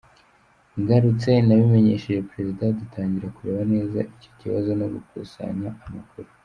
Ngarutse 0.79 1.29
nabimenyesheje 1.45 2.27
Perezida 2.31 2.63
dutangira 2.79 3.27
kureba 3.35 3.61
neza 3.73 3.97
icyo 4.13 4.31
kibazo 4.39 4.69
no 4.79 4.87
gukusanya 4.93 5.69
amakuru.” 5.87 6.29